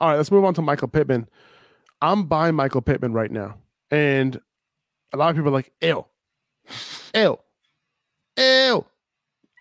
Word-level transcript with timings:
All 0.00 0.08
right, 0.08 0.16
let's 0.16 0.30
move 0.30 0.44
on 0.44 0.54
to 0.54 0.62
Michael 0.62 0.88
Pittman. 0.88 1.28
I'm 2.00 2.24
buying 2.24 2.54
Michael 2.54 2.80
Pittman 2.80 3.12
right 3.12 3.30
now. 3.30 3.58
And 3.90 4.40
a 5.12 5.16
lot 5.16 5.30
of 5.30 5.36
people 5.36 5.50
are 5.50 5.52
like, 5.52 5.72
ew, 5.82 6.06
ew, 7.14 7.38
ew. 8.38 8.86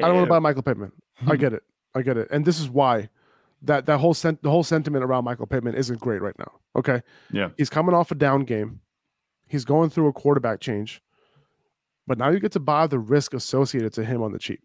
I 0.02 0.08
don't 0.08 0.16
want 0.16 0.28
to 0.28 0.30
buy 0.30 0.40
Michael 0.40 0.64
Pittman. 0.64 0.92
I 1.28 1.36
get 1.36 1.54
it. 1.54 1.64
I 1.94 2.02
get 2.02 2.18
it. 2.18 2.30
And 2.32 2.46
this 2.46 2.60
is 2.60 2.70
why 2.70 3.10
that 3.64 3.86
that 3.88 3.98
whole 3.98 4.14
sent 4.14 4.42
the 4.42 4.50
whole 4.50 4.64
sentiment 4.64 5.04
around 5.04 5.26
Michael 5.26 5.48
Pittman 5.48 5.76
isn't 5.76 6.00
great 6.00 6.22
right 6.22 6.38
now. 6.40 6.52
Okay. 6.76 7.02
Yeah. 7.32 7.50
He's 7.58 7.70
coming 7.70 7.94
off 7.94 8.12
a 8.12 8.16
down 8.16 8.46
game. 8.46 8.80
He's 9.48 9.66
going 9.66 9.90
through 9.90 10.08
a 10.08 10.14
quarterback 10.14 10.62
change. 10.62 11.02
But 12.08 12.18
now 12.18 12.30
you 12.30 12.40
get 12.40 12.54
to 12.54 12.60
buy 12.60 12.88
the 12.88 13.00
risk 13.00 13.34
associated 13.34 13.92
to 13.94 14.06
him 14.06 14.22
on 14.22 14.32
the 14.32 14.40
cheap. 14.40 14.62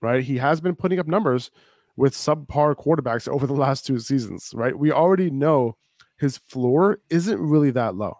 Right? 0.00 0.22
He 0.22 0.38
has 0.38 0.60
been 0.60 0.76
putting 0.76 0.98
up 0.98 1.08
numbers 1.08 1.50
with 1.96 2.14
subpar 2.14 2.74
quarterbacks 2.76 3.28
over 3.28 3.46
the 3.46 3.52
last 3.52 3.86
two 3.86 3.98
seasons, 3.98 4.52
right? 4.54 4.78
We 4.78 4.92
already 4.92 5.30
know 5.30 5.76
his 6.18 6.38
floor 6.38 7.00
isn't 7.10 7.40
really 7.40 7.70
that 7.72 7.94
low. 7.94 8.14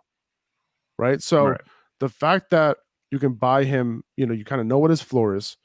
Right? 0.98 1.22
So 1.22 1.48
right. 1.48 1.60
the 1.98 2.08
fact 2.08 2.50
that 2.50 2.76
you 3.10 3.18
can 3.18 3.34
buy 3.34 3.64
him, 3.64 4.04
you 4.16 4.26
know, 4.26 4.34
you 4.34 4.44
kind 4.44 4.60
of 4.60 4.66
know 4.66 4.78
what 4.78 4.90
his 4.90 5.00
floor 5.00 5.34
is. 5.34 5.56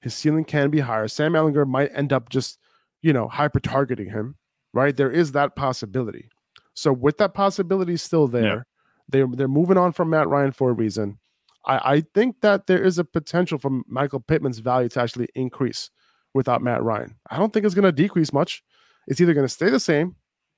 His 0.00 0.14
ceiling 0.14 0.44
can 0.44 0.70
be 0.70 0.80
higher. 0.80 1.08
Sam 1.08 1.32
Ehlinger 1.32 1.66
might 1.66 1.90
end 1.94 2.12
up 2.12 2.28
just 2.28 2.58
you 3.04 3.12
know, 3.12 3.28
hyper 3.28 3.60
targeting 3.60 4.08
him, 4.08 4.34
right? 4.72 4.96
There 4.96 5.10
is 5.10 5.32
that 5.32 5.54
possibility. 5.56 6.30
So 6.72 6.90
with 6.90 7.18
that 7.18 7.34
possibility 7.34 7.98
still 7.98 8.26
there, 8.26 8.42
yeah. 8.42 8.62
they're 9.10 9.26
they're 9.30 9.46
moving 9.46 9.76
on 9.76 9.92
from 9.92 10.08
Matt 10.08 10.26
Ryan 10.26 10.52
for 10.52 10.70
a 10.70 10.72
reason. 10.72 11.18
I, 11.66 11.96
I 11.96 12.04
think 12.14 12.40
that 12.40 12.66
there 12.66 12.82
is 12.82 12.98
a 12.98 13.04
potential 13.04 13.58
for 13.58 13.82
Michael 13.86 14.20
Pittman's 14.20 14.58
value 14.60 14.88
to 14.88 15.02
actually 15.02 15.28
increase 15.34 15.90
without 16.34 16.62
Matt 16.62 16.82
Ryan. 16.82 17.14
I 17.30 17.38
don't 17.38 17.52
think 17.52 17.64
it's 17.64 17.74
going 17.74 17.84
to 17.84 17.92
decrease 17.92 18.32
much. 18.32 18.62
It's 19.06 19.20
either 19.20 19.34
going 19.34 19.46
to 19.46 19.52
stay 19.52 19.70
the 19.70 19.80
same 19.80 20.16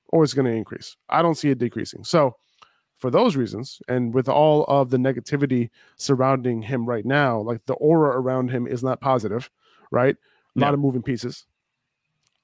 or 0.09 0.23
it's 0.23 0.33
going 0.33 0.45
to 0.45 0.51
increase. 0.51 0.97
I 1.09 1.21
don't 1.21 1.35
see 1.35 1.49
it 1.49 1.59
decreasing. 1.59 2.03
So 2.03 2.35
for 2.97 3.11
those 3.11 3.35
reasons, 3.35 3.81
and 3.87 4.13
with 4.13 4.27
all 4.27 4.63
of 4.65 4.89
the 4.89 4.97
negativity 4.97 5.69
surrounding 5.97 6.63
him 6.63 6.85
right 6.85 7.05
now, 7.05 7.39
like 7.39 7.65
the 7.65 7.75
aura 7.75 8.19
around 8.19 8.49
him 8.49 8.67
is 8.67 8.83
not 8.83 9.01
positive, 9.01 9.49
right? 9.91 10.15
A 10.15 10.59
yeah. 10.59 10.65
lot 10.65 10.73
of 10.73 10.79
moving 10.79 11.03
pieces. 11.03 11.45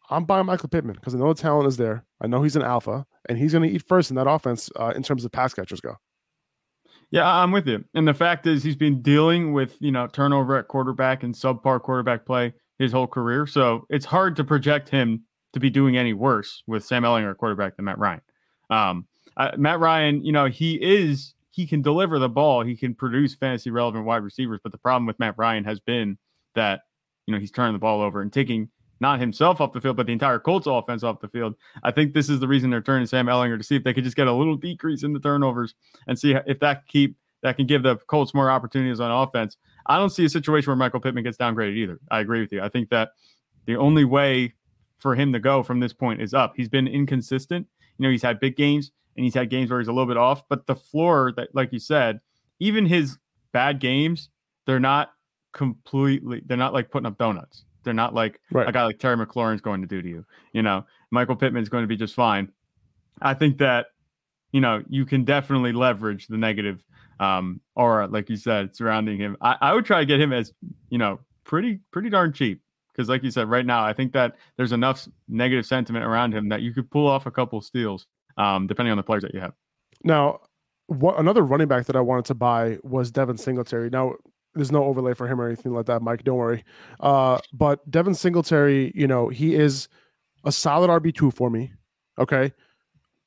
I'm 0.09 0.25
buying 0.25 0.45
Michael 0.45 0.69
Pittman 0.69 0.95
because 0.95 1.15
I 1.15 1.17
know 1.17 1.33
the 1.33 1.41
talent 1.41 1.67
is 1.67 1.77
there. 1.77 2.05
I 2.21 2.27
know 2.27 2.43
he's 2.43 2.55
an 2.55 2.61
alpha, 2.61 3.05
and 3.27 3.38
he's 3.38 3.53
going 3.53 3.67
to 3.67 3.73
eat 3.73 3.83
first 3.88 4.11
in 4.11 4.15
that 4.17 4.30
offense 4.30 4.69
uh, 4.80 4.93
in 4.95 5.02
terms 5.02 5.25
of 5.25 5.31
pass 5.31 5.53
catchers 5.53 5.81
go. 5.81 5.97
Yeah, 7.09 7.27
I'm 7.27 7.52
with 7.52 7.67
you. 7.67 7.83
And 7.93 8.08
the 8.08 8.13
fact 8.13 8.45
is, 8.45 8.63
he's 8.63 8.75
been 8.75 9.02
dealing 9.02 9.53
with 9.53 9.77
you 9.80 9.91
know 9.91 10.08
turnover 10.08 10.58
at 10.58 10.67
quarterback 10.67 11.23
and 11.23 11.33
subpar 11.33 11.81
quarterback 11.81 12.25
play 12.25 12.53
his 12.79 12.91
whole 12.91 13.07
career. 13.07 13.45
So 13.45 13.85
it's 13.89 14.05
hard 14.05 14.35
to 14.38 14.43
project 14.43 14.89
him 14.89 15.23
to 15.53 15.59
be 15.59 15.69
doing 15.69 15.97
any 15.97 16.13
worse 16.13 16.63
with 16.67 16.83
Sam 16.83 17.03
Ehlinger 17.03 17.38
quarterback 17.38 17.75
than 17.75 17.85
Matt 17.85 17.99
Ryan. 17.99 18.21
Um, 18.69 19.07
uh, 19.38 19.52
Matt 19.57 19.80
Ryan, 19.80 20.23
you 20.23 20.31
know, 20.31 20.45
he 20.45 20.75
is 20.75 21.35
he 21.52 21.67
can 21.67 21.81
deliver 21.81 22.17
the 22.17 22.30
ball, 22.30 22.63
he 22.63 22.75
can 22.75 22.95
produce 22.95 23.35
fantasy 23.35 23.69
relevant 23.69 24.05
wide 24.05 24.23
receivers, 24.23 24.59
but 24.63 24.71
the 24.71 24.77
problem 24.77 25.05
with 25.05 25.19
Matt 25.19 25.35
Ryan 25.38 25.63
has 25.65 25.80
been 25.80 26.17
that 26.55 26.81
you 27.27 27.33
know 27.33 27.39
he's 27.39 27.52
turning 27.52 27.73
the 27.73 27.80
ball 27.80 28.02
over 28.02 28.21
and 28.21 28.33
taking 28.33 28.69
not 28.99 29.19
himself 29.19 29.59
off 29.59 29.73
the 29.73 29.81
field, 29.81 29.97
but 29.97 30.05
the 30.05 30.13
entire 30.13 30.39
Colts 30.39 30.65
offense 30.65 31.03
off 31.03 31.19
the 31.19 31.27
field. 31.27 31.55
I 31.83 31.91
think 31.91 32.13
this 32.13 32.30
is 32.30 32.39
the 32.39 32.47
reason 32.47 32.69
they're 32.69 32.81
turning 32.81 33.05
Sam 33.05 33.27
Ehlinger 33.27 33.58
to 33.58 33.63
see 33.63 33.75
if 33.75 33.83
they 33.83 33.93
could 33.93 34.03
just 34.03 34.15
get 34.15 34.27
a 34.27 34.33
little 34.33 34.55
decrease 34.55 35.03
in 35.03 35.13
the 35.13 35.19
turnovers 35.19 35.75
and 36.08 36.17
see 36.17 36.35
if 36.47 36.59
that 36.59 36.87
keep 36.87 37.17
that 37.43 37.58
can 37.58 37.67
give 37.67 37.83
the 37.83 37.97
Colts 38.08 38.33
more 38.33 38.49
opportunities 38.49 38.99
on 38.99 39.11
offense. 39.11 39.58
I 39.86 39.98
don't 39.98 40.09
see 40.09 40.26
a 40.26 40.30
situation 40.30 40.67
where 40.67 40.76
Michael 40.76 41.00
Pittman 41.00 41.23
gets 41.23 41.38
downgraded 41.38 41.76
either. 41.76 42.00
I 42.09 42.20
agree 42.20 42.42
with 42.42 42.52
you. 42.52 42.62
I 42.62 42.70
think 42.70 42.89
that 42.89 43.12
the 43.66 43.76
only 43.76 44.06
way 44.06 44.53
for 45.00 45.16
him 45.16 45.34
to 45.34 45.39
go 45.39 45.64
from 45.64 45.80
this 45.80 45.94
point 45.94 46.22
is 46.22 46.34
up. 46.34 46.53
He's 46.56 46.70
been 46.70 46.88
inconsistent. 46.88 47.67
You 47.98 48.04
know, 48.04 48.09
he's 48.09 48.22
had 48.22 48.39
big 48.39 48.56
games 48.56 48.92
and 49.16 49.23
he's 49.23 49.34
had 49.34 49.50
games 49.50 49.70
where 49.70 49.80
he's 49.80 49.88
a 49.88 49.92
little 49.92 50.08
bit 50.08 50.17
off, 50.17 50.48
but 50.48 50.66
the 50.66 50.76
floor 50.76 51.34
that, 51.36 51.54
like 51.54 51.73
you 51.73 51.80
said, 51.80 52.20
even 52.59 52.86
his 52.86 53.17
bad 53.52 53.80
games, 53.80 54.30
they're 54.66 54.80
not 54.80 55.11
completely, 55.52 56.42
they're 56.45 56.58
not 56.58 56.73
like 56.73 56.89
putting 56.89 57.05
up 57.05 57.17
donuts. 57.17 57.66
They're 57.83 57.93
not 57.93 58.14
like 58.14 58.39
right. 58.52 58.67
a 58.67 58.72
guy 58.72 58.86
like 58.86 58.98
Terry 58.99 59.17
McLaurin's 59.17 59.61
going 59.61 59.82
to 59.82 59.88
do 59.88 60.02
to 60.02 60.08
you. 60.08 60.26
You 60.54 60.61
know, 60.61 60.86
Michael 61.11 61.36
Pittman's 61.36 61.70
going 61.70 61.83
to 61.83 61.88
be 61.88 61.98
just 61.98 62.16
fine. 62.16 62.49
I 63.22 63.33
think 63.33 63.58
that, 63.58 63.88
you 64.54 64.61
know, 64.61 64.83
you 64.88 65.05
can 65.05 65.26
definitely 65.26 65.73
leverage 65.73 66.27
the 66.27 66.38
negative 66.38 66.82
um, 67.19 67.61
aura, 67.75 68.07
like 68.07 68.29
you 68.29 68.37
said, 68.37 68.75
surrounding 68.75 69.17
him. 69.17 69.37
I, 69.41 69.55
I 69.61 69.73
would 69.73 69.85
try 69.85 69.99
to 69.99 70.05
get 70.05 70.19
him 70.19 70.33
as, 70.33 70.53
you 70.89 70.97
know, 70.97 71.19
pretty, 71.43 71.79
pretty 71.91 72.09
darn 72.09 72.33
cheap. 72.33 72.61
Because, 72.91 73.09
like 73.09 73.23
you 73.23 73.31
said, 73.31 73.49
right 73.49 73.65
now, 73.65 73.83
I 73.83 73.91
think 73.91 74.13
that 74.13 74.35
there's 74.55 74.71
enough 74.71 75.07
negative 75.27 75.65
sentiment 75.65 76.05
around 76.05 76.33
him 76.33 76.49
that 76.49 76.61
you 76.61 76.73
could 76.73 76.91
pull 76.91 77.07
off 77.07 77.25
a 77.25 77.31
couple 77.31 77.59
steals, 77.59 78.05
um, 78.37 78.67
depending 78.67 78.91
on 78.91 78.97
the 78.97 79.03
players 79.03 79.23
that 79.23 79.33
you 79.33 79.39
have. 79.39 79.53
Now, 80.03 80.41
what 80.87 81.19
another 81.19 81.41
running 81.41 81.67
back 81.67 81.85
that 81.87 81.95
I 81.95 82.01
wanted 82.01 82.25
to 82.25 82.35
buy 82.35 82.77
was 82.83 83.09
Devin 83.09 83.37
Singletary. 83.37 83.89
Now, 83.89 84.13
there's 84.53 84.71
no 84.71 84.83
overlay 84.83 85.13
for 85.13 85.27
him 85.27 85.41
or 85.41 85.47
anything 85.47 85.73
like 85.73 85.87
that, 85.87 86.01
Mike. 86.01 86.23
Don't 86.23 86.37
worry. 86.37 86.63
Uh, 86.99 87.39
but 87.51 87.89
Devin 87.89 88.13
Singletary, 88.13 88.91
you 88.93 89.07
know, 89.07 89.30
he 89.30 89.55
is 89.55 89.87
a 90.45 90.51
solid 90.51 90.89
RB 90.89 91.13
two 91.15 91.31
for 91.31 91.49
me. 91.49 91.73
Okay. 92.19 92.53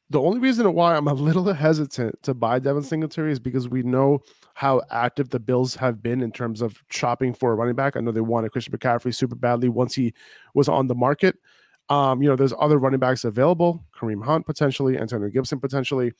The 0.08 0.20
only 0.20 0.38
reason 0.38 0.72
why 0.72 0.94
I'm 0.94 1.08
a 1.08 1.14
little 1.14 1.44
hesitant 1.52 2.22
to 2.22 2.34
buy 2.34 2.58
Devin 2.58 2.82
Singletary 2.82 3.32
is 3.32 3.40
because 3.40 3.68
we 3.68 3.82
know 3.82 4.20
how 4.54 4.82
active 4.90 5.30
the 5.30 5.40
Bills 5.40 5.74
have 5.76 6.02
been 6.02 6.22
in 6.22 6.30
terms 6.30 6.62
of 6.62 6.82
shopping 6.90 7.34
for 7.34 7.52
a 7.52 7.54
running 7.54 7.74
back. 7.74 7.96
I 7.96 8.00
know 8.00 8.12
they 8.12 8.20
wanted 8.20 8.52
Christian 8.52 8.72
McCaffrey 8.72 9.14
super 9.14 9.34
badly 9.34 9.68
once 9.68 9.94
he 9.94 10.14
was 10.54 10.68
on 10.68 10.86
the 10.86 10.94
market. 10.94 11.36
Um, 11.88 12.22
you 12.22 12.28
know, 12.28 12.36
there's 12.36 12.54
other 12.58 12.78
running 12.78 13.00
backs 13.00 13.24
available, 13.24 13.84
Kareem 13.94 14.24
Hunt 14.24 14.46
potentially, 14.46 14.98
Antonio 14.98 15.28
Gibson 15.28 15.60
potentially. 15.60 16.12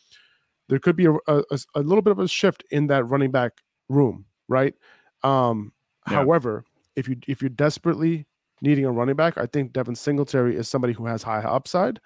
There 0.68 0.78
could 0.78 0.96
be 0.96 1.06
a, 1.06 1.14
a, 1.28 1.42
a 1.74 1.80
little 1.80 2.02
bit 2.02 2.10
of 2.10 2.18
a 2.18 2.28
shift 2.28 2.64
in 2.70 2.88
that 2.88 3.04
running 3.04 3.30
back 3.30 3.52
room, 3.88 4.26
right? 4.48 4.74
Um, 5.22 5.72
yeah. 6.08 6.16
However, 6.16 6.64
if 6.94 7.08
you 7.08 7.16
if 7.26 7.40
you're 7.42 7.48
desperately 7.48 8.26
needing 8.62 8.84
a 8.84 8.92
running 8.92 9.16
back, 9.16 9.38
I 9.38 9.46
think 9.46 9.72
Devin 9.72 9.94
Singletary 9.96 10.56
is 10.56 10.68
somebody 10.68 10.92
who 10.92 11.06
has 11.06 11.22
high 11.22 11.40
upside, 11.40 12.00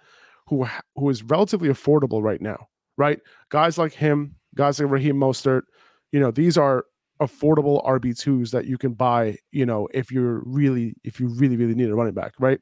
who 0.50 0.66
who 0.96 1.08
is 1.08 1.22
relatively 1.22 1.68
affordable 1.70 2.22
right 2.22 2.42
now. 2.42 2.68
Right, 2.98 3.20
guys 3.48 3.78
like 3.78 3.94
him, 3.94 4.34
guys 4.54 4.78
like 4.78 4.90
Raheem 4.90 5.16
Mostert, 5.16 5.62
you 6.12 6.20
know, 6.20 6.30
these 6.30 6.58
are 6.58 6.84
affordable 7.22 7.86
RB 7.86 8.18
twos 8.18 8.50
that 8.50 8.66
you 8.66 8.76
can 8.76 8.92
buy. 8.92 9.38
You 9.52 9.64
know, 9.64 9.88
if 9.94 10.10
you're 10.10 10.42
really 10.44 10.94
if 11.04 11.18
you 11.18 11.28
really 11.28 11.56
really 11.56 11.74
need 11.74 11.88
a 11.88 11.94
running 11.94 12.12
back, 12.12 12.34
right? 12.38 12.60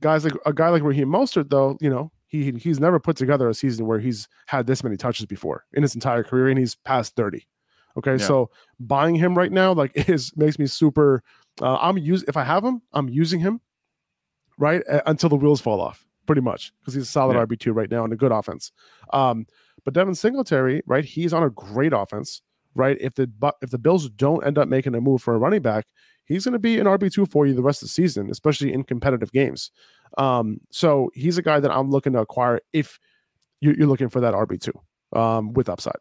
Guys 0.00 0.22
like 0.22 0.34
a 0.46 0.52
guy 0.52 0.68
like 0.68 0.82
Raheem 0.82 1.08
Mostert, 1.08 1.50
though, 1.50 1.76
you 1.80 1.90
know, 1.90 2.12
he 2.28 2.52
he's 2.52 2.78
never 2.78 3.00
put 3.00 3.16
together 3.16 3.48
a 3.48 3.54
season 3.54 3.86
where 3.86 3.98
he's 3.98 4.28
had 4.46 4.66
this 4.66 4.84
many 4.84 4.96
touches 4.96 5.26
before 5.26 5.64
in 5.72 5.82
his 5.82 5.94
entire 5.94 6.22
career, 6.22 6.48
and 6.48 6.58
he's 6.58 6.76
past 6.76 7.16
thirty. 7.16 7.48
Okay, 7.96 8.12
yeah. 8.12 8.26
so 8.26 8.50
buying 8.78 9.16
him 9.16 9.36
right 9.36 9.50
now 9.50 9.72
like 9.72 9.92
is 10.08 10.36
makes 10.36 10.58
me 10.58 10.66
super. 10.66 11.22
Uh, 11.60 11.76
I'm 11.80 11.98
use 11.98 12.22
if 12.28 12.36
I 12.36 12.44
have 12.44 12.64
him, 12.64 12.82
I'm 12.92 13.08
using 13.08 13.40
him 13.40 13.60
right 14.58 14.82
until 15.06 15.30
the 15.30 15.36
wheels 15.36 15.60
fall 15.60 15.80
off, 15.80 16.06
pretty 16.28 16.42
much 16.42 16.72
because 16.80 16.94
he's 16.94 17.02
a 17.02 17.06
solid 17.06 17.34
yeah. 17.34 17.44
RB 17.44 17.58
two 17.58 17.72
right 17.72 17.90
now 17.90 18.04
and 18.04 18.12
a 18.12 18.16
good 18.16 18.30
offense. 18.30 18.70
Um, 19.12 19.46
but 19.84 19.94
Devin 19.94 20.14
Singletary, 20.14 20.82
right, 20.86 21.04
he's 21.04 21.32
on 21.32 21.42
a 21.42 21.50
great 21.50 21.92
offense, 21.92 22.42
right? 22.74 22.96
If 23.00 23.14
the 23.14 23.28
if 23.62 23.70
the 23.70 23.78
Bills 23.78 24.08
don't 24.10 24.46
end 24.46 24.58
up 24.58 24.68
making 24.68 24.94
a 24.94 25.00
move 25.00 25.22
for 25.22 25.34
a 25.34 25.38
running 25.38 25.62
back, 25.62 25.86
he's 26.26 26.44
going 26.44 26.52
to 26.52 26.58
be 26.58 26.78
an 26.78 26.86
RB 26.86 27.10
two 27.10 27.26
for 27.26 27.46
you 27.46 27.54
the 27.54 27.62
rest 27.62 27.82
of 27.82 27.88
the 27.88 27.92
season, 27.92 28.30
especially 28.30 28.72
in 28.72 28.84
competitive 28.84 29.32
games. 29.32 29.72
Um, 30.18 30.60
so 30.70 31.10
he's 31.14 31.38
a 31.38 31.42
guy 31.42 31.58
that 31.58 31.70
I'm 31.70 31.90
looking 31.90 32.12
to 32.12 32.20
acquire 32.20 32.60
if 32.72 33.00
you're, 33.60 33.74
you're 33.74 33.88
looking 33.88 34.10
for 34.10 34.20
that 34.20 34.34
RB 34.34 34.60
two 34.60 35.18
um, 35.18 35.54
with 35.54 35.68
upside 35.68 35.96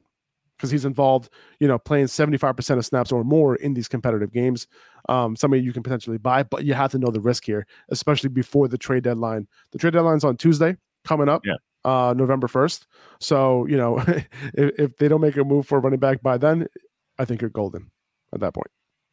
because 0.57 0.71
he's 0.71 0.85
involved, 0.85 1.29
you 1.59 1.67
know, 1.67 1.77
playing 1.77 2.07
75% 2.07 2.77
of 2.77 2.85
snaps 2.85 3.11
or 3.11 3.23
more 3.23 3.55
in 3.55 3.73
these 3.73 3.87
competitive 3.87 4.33
games. 4.33 4.67
Um, 5.09 5.35
somebody 5.35 5.63
you 5.63 5.71
can 5.71 5.83
potentially 5.83 6.17
buy, 6.17 6.43
but 6.43 6.65
you 6.65 6.73
have 6.73 6.91
to 6.91 6.97
know 6.97 7.11
the 7.11 7.21
risk 7.21 7.45
here, 7.45 7.65
especially 7.89 8.29
before 8.29 8.67
the 8.67 8.77
trade 8.77 9.03
deadline. 9.03 9.47
The 9.71 9.77
trade 9.77 9.93
deadline's 9.93 10.23
on 10.23 10.37
Tuesday 10.37 10.75
coming 11.05 11.29
up. 11.29 11.43
Yeah. 11.45 11.55
Uh, 11.85 12.13
November 12.17 12.47
1st. 12.47 12.85
So, 13.21 13.65
you 13.67 13.77
know, 13.77 13.99
if, 14.53 14.79
if, 14.79 14.97
they 14.97 15.07
don't 15.07 15.21
make 15.21 15.37
a 15.37 15.43
move 15.45 15.65
for 15.65 15.77
a 15.77 15.81
running 15.81 15.99
back 15.99 16.21
by 16.21 16.37
then, 16.37 16.67
I 17.17 17.23
think 17.23 17.39
you're 17.39 17.49
golden 17.49 17.91
at 18.33 18.41
that 18.41 18.53
point. 18.53 18.67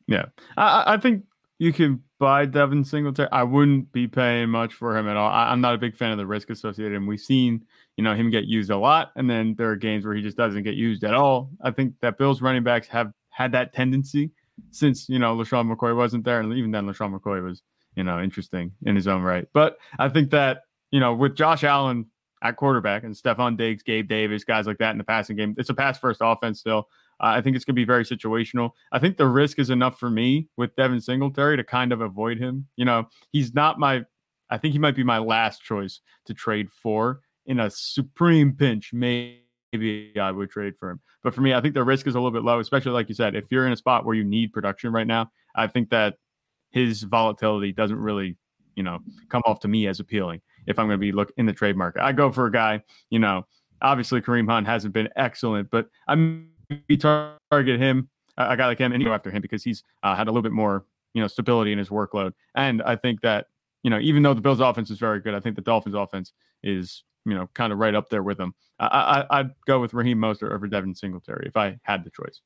Yeah. 0.08 0.26
I, 0.56 0.94
I 0.94 0.96
think 0.96 1.24
you 1.58 1.72
can 1.72 2.02
buy 2.18 2.46
Devin 2.46 2.84
Singletary. 2.84 3.28
I 3.30 3.42
wouldn't 3.42 3.92
be 3.92 4.08
paying 4.08 4.50
much 4.50 4.74
for 4.74 4.96
him 4.96 5.08
at 5.08 5.16
all. 5.16 5.30
I, 5.30 5.52
am 5.52 5.60
not 5.60 5.74
a 5.74 5.78
big 5.78 5.96
fan 5.96 6.10
of 6.10 6.18
the 6.18 6.26
risk 6.26 6.50
associated. 6.50 6.96
And 6.96 7.06
we've 7.06 7.20
seen 7.20 7.64
you 7.96 8.04
know, 8.04 8.14
him 8.14 8.30
get 8.30 8.44
used 8.44 8.70
a 8.70 8.76
lot. 8.76 9.12
And 9.16 9.28
then 9.28 9.54
there 9.56 9.70
are 9.70 9.76
games 9.76 10.04
where 10.04 10.14
he 10.14 10.22
just 10.22 10.36
doesn't 10.36 10.62
get 10.62 10.74
used 10.74 11.04
at 11.04 11.14
all. 11.14 11.50
I 11.62 11.70
think 11.70 11.94
that 12.00 12.18
Bills 12.18 12.42
running 12.42 12.64
backs 12.64 12.88
have 12.88 13.12
had 13.30 13.52
that 13.52 13.72
tendency 13.72 14.30
since, 14.70 15.08
you 15.08 15.18
know, 15.18 15.36
LeSean 15.36 15.72
McCoy 15.72 15.96
wasn't 15.96 16.24
there. 16.24 16.40
And 16.40 16.52
even 16.54 16.70
then, 16.70 16.86
LeSean 16.86 17.16
McCoy 17.16 17.42
was, 17.42 17.62
you 17.96 18.04
know, 18.04 18.20
interesting 18.20 18.72
in 18.84 18.96
his 18.96 19.06
own 19.06 19.22
right. 19.22 19.46
But 19.52 19.78
I 19.98 20.08
think 20.08 20.30
that, 20.30 20.62
you 20.90 21.00
know, 21.00 21.14
with 21.14 21.36
Josh 21.36 21.64
Allen 21.64 22.06
at 22.42 22.56
quarterback 22.56 23.04
and 23.04 23.14
Stefon 23.14 23.56
Diggs, 23.56 23.82
Gabe 23.82 24.08
Davis, 24.08 24.44
guys 24.44 24.66
like 24.66 24.78
that 24.78 24.90
in 24.90 24.98
the 24.98 25.04
passing 25.04 25.36
game, 25.36 25.54
it's 25.56 25.70
a 25.70 25.74
pass 25.74 25.98
first 25.98 26.20
offense 26.22 26.60
still. 26.60 26.88
Uh, 27.20 27.26
I 27.26 27.40
think 27.40 27.54
it's 27.54 27.64
going 27.64 27.74
to 27.74 27.80
be 27.80 27.84
very 27.84 28.04
situational. 28.04 28.72
I 28.92 28.98
think 28.98 29.16
the 29.16 29.26
risk 29.26 29.58
is 29.58 29.70
enough 29.70 29.98
for 29.98 30.10
me 30.10 30.48
with 30.56 30.74
Devin 30.76 31.00
Singletary 31.00 31.56
to 31.56 31.64
kind 31.64 31.92
of 31.92 32.00
avoid 32.00 32.38
him. 32.38 32.66
You 32.76 32.84
know, 32.84 33.08
he's 33.32 33.54
not 33.54 33.78
my, 33.78 34.04
I 34.50 34.58
think 34.58 34.72
he 34.72 34.78
might 34.78 34.96
be 34.96 35.04
my 35.04 35.18
last 35.18 35.62
choice 35.62 36.00
to 36.26 36.34
trade 36.34 36.70
for 36.70 37.20
in 37.46 37.60
a 37.60 37.70
supreme 37.70 38.52
pinch, 38.54 38.92
maybe 38.92 40.12
I 40.20 40.30
would 40.30 40.50
trade 40.50 40.74
for 40.78 40.90
him. 40.90 41.00
But 41.22 41.34
for 41.34 41.40
me, 41.40 41.54
I 41.54 41.60
think 41.60 41.74
the 41.74 41.84
risk 41.84 42.06
is 42.06 42.14
a 42.14 42.18
little 42.18 42.30
bit 42.30 42.44
low, 42.44 42.60
especially 42.60 42.92
like 42.92 43.08
you 43.08 43.14
said, 43.14 43.34
if 43.34 43.46
you're 43.50 43.66
in 43.66 43.72
a 43.72 43.76
spot 43.76 44.04
where 44.04 44.14
you 44.14 44.24
need 44.24 44.52
production 44.52 44.92
right 44.92 45.06
now. 45.06 45.30
I 45.54 45.66
think 45.66 45.90
that 45.90 46.16
his 46.70 47.02
volatility 47.02 47.72
doesn't 47.72 47.98
really, 47.98 48.36
you 48.74 48.82
know, 48.82 48.98
come 49.28 49.42
off 49.46 49.60
to 49.60 49.68
me 49.68 49.86
as 49.86 50.00
appealing 50.00 50.40
if 50.66 50.78
I'm 50.78 50.86
going 50.86 50.98
to 50.98 51.00
be 51.00 51.12
look 51.12 51.32
in 51.36 51.46
the 51.46 51.52
trade 51.52 51.76
market. 51.76 52.02
I 52.02 52.12
go 52.12 52.32
for 52.32 52.46
a 52.46 52.52
guy, 52.52 52.82
you 53.10 53.18
know, 53.18 53.46
obviously 53.80 54.20
Kareem 54.20 54.48
Hunt 54.48 54.66
hasn't 54.66 54.94
been 54.94 55.08
excellent, 55.16 55.70
but 55.70 55.88
I'm 56.08 56.50
target 56.98 57.78
him. 57.78 58.08
A 58.36 58.56
guy 58.56 58.66
like 58.66 58.78
him 58.78 58.92
and 58.92 59.04
go 59.04 59.12
after 59.12 59.30
him 59.30 59.42
because 59.42 59.62
he's 59.62 59.84
uh, 60.02 60.16
had 60.16 60.26
a 60.26 60.30
little 60.30 60.42
bit 60.42 60.50
more, 60.50 60.86
you 61.12 61.22
know, 61.22 61.28
stability 61.28 61.70
in 61.70 61.78
his 61.78 61.88
workload. 61.88 62.32
And 62.56 62.82
I 62.82 62.96
think 62.96 63.20
that, 63.20 63.46
you 63.84 63.90
know, 63.90 64.00
even 64.00 64.24
though 64.24 64.34
the 64.34 64.40
Bills 64.40 64.58
offense 64.58 64.90
is 64.90 64.98
very 64.98 65.20
good, 65.20 65.34
I 65.34 65.40
think 65.40 65.54
the 65.54 65.62
Dolphins 65.62 65.94
offense 65.94 66.32
is, 66.64 67.04
you 67.24 67.34
know, 67.34 67.48
kind 67.54 67.72
of 67.72 67.78
right 67.78 67.94
up 67.94 68.10
there 68.10 68.22
with 68.22 68.38
them. 68.38 68.54
I, 68.78 69.24
I, 69.30 69.42
would 69.42 69.54
go 69.66 69.80
with 69.80 69.94
Raheem 69.94 70.18
Mostert 70.18 70.52
over 70.52 70.66
Devin 70.66 70.94
Singletary 70.94 71.46
if 71.46 71.56
I 71.56 71.78
had 71.82 72.04
the 72.04 72.10
choice. 72.10 72.40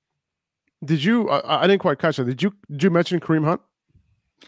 Did 0.85 1.03
you? 1.03 1.29
I, 1.29 1.65
I 1.65 1.67
didn't 1.67 1.81
quite 1.81 1.99
catch 1.99 2.19
that. 2.19 2.27
Did 2.27 2.43
you? 2.43 2.55
Did 2.71 2.83
you 2.85 2.91
mention 2.91 3.21
Kareem 3.21 3.45
Hunt? 3.45 3.61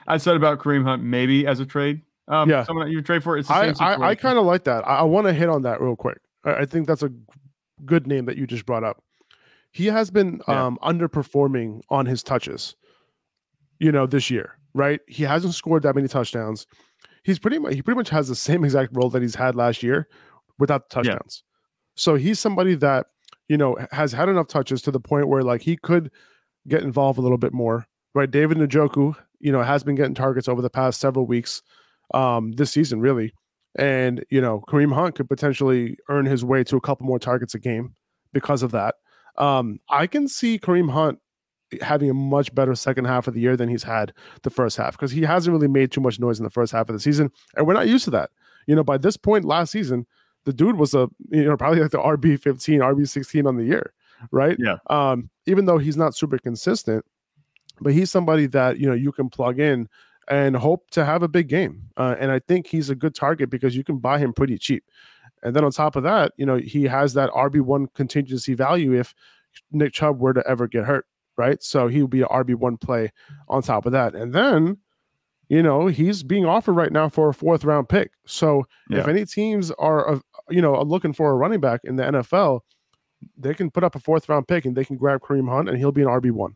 I 0.06 0.18
said 0.18 0.36
about 0.36 0.60
Kareem 0.60 0.84
Hunt 0.84 1.02
maybe 1.02 1.46
as 1.46 1.60
a 1.60 1.66
trade. 1.66 2.02
Um, 2.28 2.48
yeah, 2.48 2.64
someone 2.64 2.86
that 2.86 2.92
you 2.92 3.02
trade 3.02 3.24
for. 3.24 3.36
It's 3.36 3.50
I 3.50 3.74
I, 3.80 4.10
I 4.10 4.14
kind 4.14 4.38
of 4.38 4.44
like 4.44 4.64
that. 4.64 4.86
I, 4.86 4.98
I 4.98 5.02
want 5.02 5.26
to 5.26 5.32
hit 5.32 5.48
on 5.48 5.62
that 5.62 5.80
real 5.80 5.96
quick. 5.96 6.18
I, 6.44 6.54
I, 6.54 6.66
think 6.66 6.86
that's 6.86 7.02
a 7.02 7.10
good 7.84 8.06
name 8.06 8.26
that 8.26 8.36
you 8.36 8.46
just 8.46 8.66
brought 8.66 8.84
up. 8.84 9.02
He 9.72 9.86
has 9.86 10.10
been 10.10 10.40
yeah. 10.46 10.66
um, 10.66 10.78
underperforming 10.82 11.80
on 11.90 12.06
his 12.06 12.22
touches. 12.22 12.76
You 13.80 13.90
know, 13.90 14.06
this 14.06 14.30
year, 14.30 14.58
right? 14.74 15.00
He 15.08 15.22
hasn't 15.22 15.54
scored 15.54 15.82
that 15.84 15.94
many 15.94 16.06
touchdowns. 16.06 16.66
He's 17.22 17.38
pretty 17.38 17.58
much 17.58 17.74
he 17.74 17.82
pretty 17.82 17.98
much 17.98 18.10
has 18.10 18.28
the 18.28 18.34
same 18.34 18.64
exact 18.64 18.90
role 18.94 19.10
that 19.10 19.22
he's 19.22 19.34
had 19.34 19.54
last 19.54 19.82
year 19.82 20.08
without 20.58 20.88
the 20.88 20.94
touchdowns. 20.94 21.42
Yeah. 21.44 21.56
So 21.96 22.14
he's 22.14 22.38
somebody 22.40 22.74
that 22.76 23.06
you 23.48 23.56
know 23.56 23.76
has 23.92 24.12
had 24.12 24.28
enough 24.28 24.48
touches 24.48 24.82
to 24.82 24.90
the 24.90 25.00
point 25.00 25.28
where 25.28 25.42
like 25.42 25.62
he 25.62 25.76
could 25.76 26.10
get 26.68 26.82
involved 26.82 27.18
a 27.18 27.22
little 27.22 27.38
bit 27.38 27.52
more. 27.52 27.86
Right, 28.14 28.30
David 28.30 28.58
Njoku 28.58 29.14
you 29.40 29.50
know, 29.50 29.62
has 29.62 29.82
been 29.82 29.96
getting 29.96 30.14
targets 30.14 30.48
over 30.48 30.62
the 30.62 30.70
past 30.70 31.00
several 31.00 31.26
weeks 31.26 31.62
um, 32.14 32.52
this 32.52 32.70
season, 32.70 33.00
really. 33.00 33.32
And, 33.76 34.24
you 34.30 34.40
know, 34.40 34.62
Kareem 34.68 34.92
Hunt 34.92 35.14
could 35.14 35.28
potentially 35.28 35.96
earn 36.08 36.26
his 36.26 36.44
way 36.44 36.62
to 36.64 36.76
a 36.76 36.80
couple 36.80 37.06
more 37.06 37.18
targets 37.18 37.54
a 37.54 37.58
game 37.58 37.94
because 38.32 38.62
of 38.62 38.72
that. 38.72 38.96
Um, 39.38 39.80
I 39.88 40.06
can 40.06 40.28
see 40.28 40.58
Kareem 40.58 40.90
Hunt 40.90 41.18
having 41.80 42.10
a 42.10 42.14
much 42.14 42.54
better 42.54 42.74
second 42.74 43.04
half 43.04 43.28
of 43.28 43.34
the 43.34 43.40
year 43.40 43.56
than 43.56 43.68
he's 43.68 43.82
had 43.82 44.12
the 44.42 44.50
first 44.50 44.76
half 44.76 44.92
because 44.92 45.10
he 45.10 45.22
hasn't 45.22 45.52
really 45.52 45.68
made 45.68 45.92
too 45.92 46.00
much 46.00 46.18
noise 46.18 46.38
in 46.38 46.44
the 46.44 46.50
first 46.50 46.72
half 46.72 46.88
of 46.88 46.94
the 46.94 47.00
season. 47.00 47.30
And 47.56 47.66
we're 47.66 47.74
not 47.74 47.88
used 47.88 48.04
to 48.04 48.10
that. 48.12 48.30
You 48.66 48.74
know, 48.74 48.84
by 48.84 48.98
this 48.98 49.16
point 49.16 49.44
last 49.44 49.72
season, 49.72 50.06
the 50.44 50.52
dude 50.52 50.76
was 50.76 50.94
a, 50.94 51.08
you 51.30 51.44
know, 51.44 51.56
probably 51.56 51.80
like 51.80 51.90
the 51.90 51.98
RB 51.98 52.40
15, 52.40 52.80
RB 52.80 53.08
16 53.08 53.46
on 53.46 53.56
the 53.56 53.64
year, 53.64 53.92
right? 54.30 54.56
Yeah. 54.58 54.76
Um, 54.88 55.30
even 55.46 55.66
though 55.66 55.78
he's 55.78 55.96
not 55.96 56.14
super 56.14 56.38
consistent, 56.38 57.04
but 57.80 57.92
he's 57.92 58.10
somebody 58.10 58.46
that 58.46 58.78
you 58.78 58.86
know 58.86 58.94
you 58.94 59.12
can 59.12 59.28
plug 59.30 59.58
in 59.58 59.88
and 60.28 60.56
hope 60.56 60.90
to 60.90 61.04
have 61.04 61.22
a 61.22 61.28
big 61.28 61.48
game. 61.48 61.88
Uh, 61.96 62.14
and 62.18 62.30
I 62.30 62.38
think 62.38 62.66
he's 62.66 62.90
a 62.90 62.94
good 62.94 63.14
target 63.14 63.50
because 63.50 63.76
you 63.76 63.82
can 63.82 63.98
buy 63.98 64.18
him 64.18 64.32
pretty 64.32 64.58
cheap. 64.58 64.84
And 65.42 65.56
then 65.56 65.64
on 65.64 65.72
top 65.72 65.96
of 65.96 66.02
that, 66.04 66.32
you 66.36 66.46
know, 66.46 66.56
he 66.56 66.84
has 66.84 67.14
that 67.14 67.30
RB1 67.30 67.92
contingency 67.94 68.54
value 68.54 68.92
if 68.94 69.14
Nick 69.72 69.92
Chubb 69.92 70.20
were 70.20 70.34
to 70.34 70.46
ever 70.46 70.68
get 70.68 70.84
hurt, 70.84 71.06
right? 71.36 71.62
So 71.62 71.88
he 71.88 72.02
would 72.02 72.10
be 72.10 72.22
an 72.22 72.28
RB1 72.28 72.80
play 72.80 73.12
on 73.48 73.62
top 73.62 73.86
of 73.86 73.92
that. 73.92 74.14
And 74.14 74.32
then, 74.32 74.78
you 75.48 75.62
know, 75.62 75.86
he's 75.86 76.22
being 76.22 76.46
offered 76.46 76.74
right 76.74 76.92
now 76.92 77.08
for 77.08 77.28
a 77.28 77.34
fourth 77.34 77.64
round 77.64 77.88
pick. 77.88 78.12
So 78.26 78.64
yeah. 78.88 79.00
if 79.00 79.08
any 79.08 79.24
teams 79.24 79.70
are, 79.72 80.08
uh, 80.08 80.18
you 80.48 80.62
know, 80.62 80.80
looking 80.82 81.12
for 81.12 81.30
a 81.30 81.34
running 81.34 81.60
back 81.60 81.80
in 81.84 81.96
the 81.96 82.04
NFL, 82.04 82.60
they 83.36 83.54
can 83.54 83.70
put 83.70 83.84
up 83.84 83.94
a 83.94 84.00
fourth 84.00 84.28
round 84.28 84.48
pick 84.48 84.64
and 84.64 84.76
they 84.76 84.84
can 84.84 84.96
grab 84.96 85.20
Kareem 85.20 85.48
Hunt 85.48 85.68
and 85.68 85.78
he'll 85.78 85.92
be 85.92 86.02
an 86.02 86.08
RB1 86.08 86.54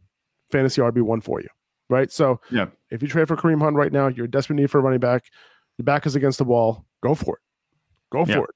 fantasy 0.51 0.81
RB 0.81 1.03
one 1.03 1.21
for 1.21 1.41
you, 1.41 1.49
right? 1.89 2.11
So 2.13 2.41
yeah, 2.51 2.67
if 2.91 3.03
you 3.03 3.09
trade 3.09 3.29
for 3.29 3.37
Kareem 3.37 3.61
Hunt 3.61 3.77
right 3.77 3.93
now, 3.93 4.09
you're 4.09 4.27
desperate 4.27 4.57
need 4.57 4.71
for 4.71 4.79
a 4.79 4.83
running 4.83 5.01
back. 5.01 5.25
Your 5.79 5.85
back 5.85 6.07
is 6.07 6.15
against 6.15 6.39
the 6.39 6.45
wall. 6.45 6.85
Go 7.03 7.15
for 7.15 7.37
it. 7.37 7.43
Go 8.13 8.25
yeah. 8.27 8.37
for 8.37 8.45
it. 8.45 8.55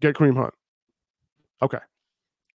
Get 0.00 0.16
Kareem 0.16 0.36
Hunt. 0.36 0.54
Okay. 1.62 1.78